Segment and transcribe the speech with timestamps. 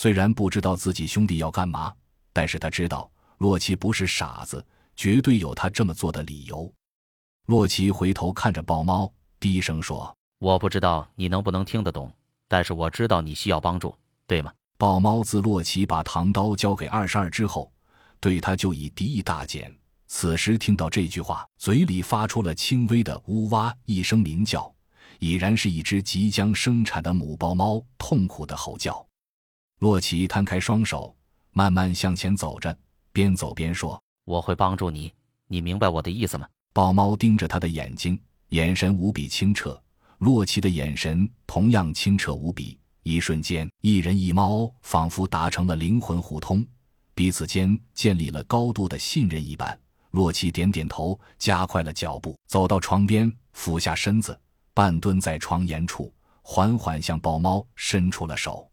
[0.00, 1.92] 虽然不知道自己兄弟要干嘛，
[2.32, 4.64] 但是他知道洛奇不是傻子，
[4.96, 6.72] 绝对有他这么做的理由。
[7.48, 12.10] 洛奇回头看着豹猫，低声说：“我不知道你能不能听得懂，
[12.48, 13.94] 但是我知道你需要帮助，
[14.26, 17.70] 对吗？”豹猫自洛奇把唐刀交给二十二之后，
[18.20, 19.70] 对他就以敌意大减。
[20.06, 24.74] 此时听到这句话，嘴里发出了轻微的呜哇一声鸣叫，
[25.18, 29.06] 已然是一只即将生产的母豹猫痛苦的吼叫。
[29.80, 31.16] 洛奇摊开双手，
[31.52, 32.76] 慢慢向前走着，
[33.12, 35.10] 边走边说：“我会帮助你，
[35.46, 38.20] 你明白我的意思吗？”豹猫盯着他的眼睛，
[38.50, 39.82] 眼神无比清澈。
[40.18, 42.78] 洛奇的眼神同样清澈无比。
[43.04, 46.62] 一瞬间，一人一猫仿佛达成了灵魂互通，
[47.14, 49.76] 彼此间建立了高度的信任一般。
[50.10, 54.38] 洛奇点点头，加快了脚步，走到床边，俯下身子，
[54.74, 56.12] 半蹲在床沿处，
[56.42, 58.70] 缓缓向豹猫伸出了手。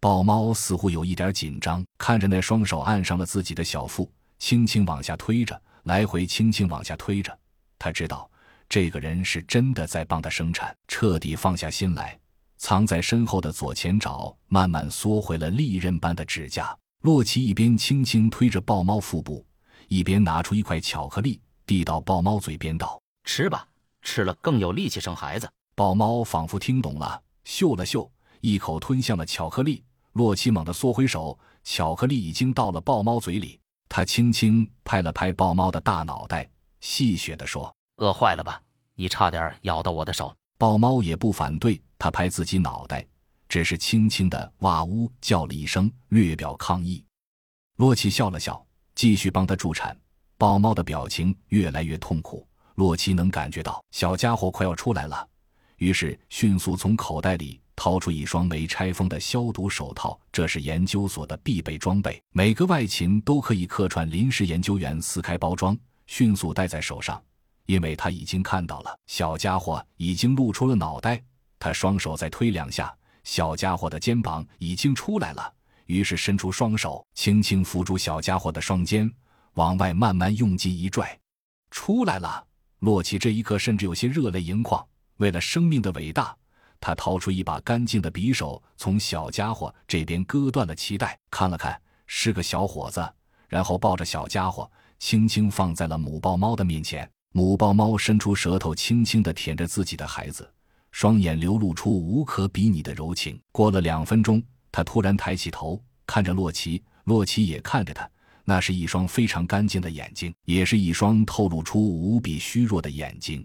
[0.00, 7.38] 豹猫似乎有一点紧张，看着那双手按上了自己的小腹，轻轻往下推着，来回轻轻往下推着。
[7.78, 8.28] 他知道
[8.66, 12.18] 这个人是真的在帮他生产，彻底放下心来，
[12.56, 16.74] 藏在身后的左前爪慢慢缩回了利刃般的指甲。
[17.02, 19.44] 洛奇一边轻轻推着豹猫腹部。
[19.88, 23.66] 一边拿出一块巧克力递到豹猫嘴边，道：“吃吧，
[24.00, 29.82] 吃了更有力气生孩子。”豹猫仿佛听懂了，嗅了嗅，一口吞向了巧克力。
[30.12, 33.58] 洛奇猛地缩回手，巧克力已经到了豹猫嘴里。
[33.88, 36.48] 他轻轻拍了拍豹猫的大脑袋，
[36.80, 38.60] 戏谑地说：“饿坏了吧？
[38.94, 43.06] 你差点咬到我的手。”豹猫也不反对，他拍自己脑袋，
[43.48, 47.04] 只是轻轻的哇呜叫了一声，略表抗议。
[47.76, 48.64] 洛奇笑了笑。
[48.96, 49.98] 继续帮他助产，
[50.36, 52.46] 豹猫的表情越来越痛苦。
[52.74, 55.26] 洛奇能感觉到小家伙快要出来了，
[55.76, 65.74] 于是迅速从口袋里掏出一双没拆封的消毒手套，这是研究所的必备装备，每个外勤都可以客串临时研究员撕开包装，
[66.06, 67.18] 迅速戴在手上。
[67.64, 71.22] 因为他已经看到了小家伙已经露出了脑袋，
[71.58, 75.50] 他双手再推两下，小家伙的肩膀已经出来了。
[75.86, 79.10] 于是伸出双手，轻轻扶住小家伙的双肩，
[79.54, 81.18] 往外慢慢用劲一拽，
[81.70, 82.44] 出来了。
[82.80, 84.86] 洛奇这一刻甚至有些热泪盈眶。
[85.16, 86.36] 为了生命的伟大，
[86.80, 93.06] 他掏出一把干净的匕首，从小家伙这边割断了脐带，看了看，是个小伙子，
[93.48, 97.08] 然后抱着小家伙，轻轻放在了母豹猫的面前。
[97.32, 100.50] 母豹猫伸出舌头，轻轻地舔着自己的孩子，
[100.90, 103.40] 双眼流露出无可比拟的柔情。
[103.52, 104.42] 过了两分钟。
[104.72, 108.08] 他突然抬起头，看着洛奇，洛奇也看着他。
[108.44, 113.44] 那是一双非常干净的眼睛，也是一双透露出无比虚弱的眼睛。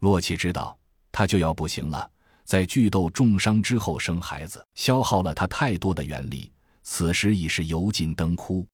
[0.00, 0.78] 洛奇知道
[1.10, 2.10] 他就要不行了，
[2.50, 6.50] 在巨斗重伤之后生孩子，消耗了他太多的元力，
[6.82, 8.66] 此时已是油尽灯枯。